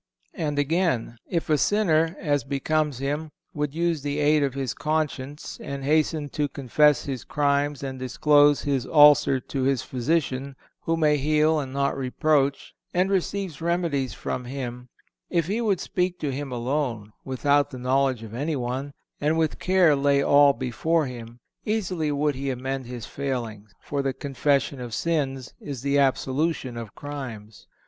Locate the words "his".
4.55-4.73, 7.05-7.23, 8.63-8.87, 9.61-9.83, 22.87-23.05